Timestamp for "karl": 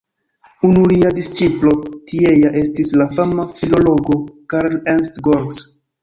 4.55-4.79